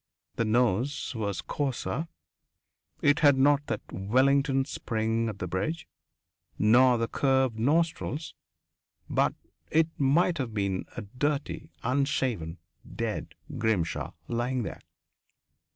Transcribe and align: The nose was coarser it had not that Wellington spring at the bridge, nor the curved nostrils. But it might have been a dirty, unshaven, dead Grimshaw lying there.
The 0.35 0.45
nose 0.45 1.13
was 1.13 1.43
coarser 1.43 2.07
it 3.03 3.19
had 3.19 3.37
not 3.37 3.67
that 3.67 3.81
Wellington 3.91 4.65
spring 4.65 5.29
at 5.29 5.37
the 5.37 5.45
bridge, 5.47 5.87
nor 6.57 6.97
the 6.97 7.07
curved 7.07 7.59
nostrils. 7.59 8.33
But 9.07 9.35
it 9.69 9.89
might 9.99 10.39
have 10.39 10.55
been 10.55 10.87
a 10.97 11.03
dirty, 11.03 11.69
unshaven, 11.83 12.57
dead 12.95 13.35
Grimshaw 13.59 14.13
lying 14.27 14.63
there. 14.63 14.81